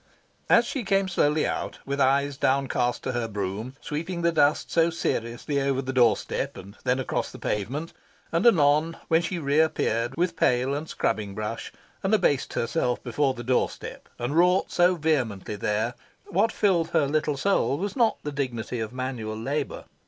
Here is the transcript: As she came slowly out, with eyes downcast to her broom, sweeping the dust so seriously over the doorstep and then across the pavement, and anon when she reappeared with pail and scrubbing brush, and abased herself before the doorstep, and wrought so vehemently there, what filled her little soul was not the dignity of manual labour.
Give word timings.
As 0.49 0.65
she 0.65 0.83
came 0.83 1.07
slowly 1.07 1.45
out, 1.45 1.77
with 1.85 2.01
eyes 2.01 2.35
downcast 2.35 3.03
to 3.03 3.11
her 3.11 3.27
broom, 3.27 3.75
sweeping 3.81 4.23
the 4.23 4.31
dust 4.31 4.71
so 4.71 4.89
seriously 4.89 5.61
over 5.61 5.79
the 5.79 5.93
doorstep 5.93 6.57
and 6.57 6.75
then 6.83 6.99
across 6.99 7.31
the 7.31 7.37
pavement, 7.37 7.93
and 8.31 8.47
anon 8.47 8.97
when 9.09 9.21
she 9.21 9.37
reappeared 9.37 10.17
with 10.17 10.35
pail 10.35 10.73
and 10.73 10.89
scrubbing 10.89 11.35
brush, 11.35 11.71
and 12.01 12.15
abased 12.15 12.53
herself 12.53 13.03
before 13.03 13.35
the 13.35 13.43
doorstep, 13.43 14.09
and 14.17 14.35
wrought 14.35 14.71
so 14.71 14.95
vehemently 14.95 15.55
there, 15.55 15.93
what 16.25 16.51
filled 16.51 16.89
her 16.89 17.05
little 17.05 17.37
soul 17.37 17.77
was 17.77 17.95
not 17.95 18.17
the 18.23 18.31
dignity 18.31 18.79
of 18.79 18.91
manual 18.91 19.37
labour. 19.37 19.83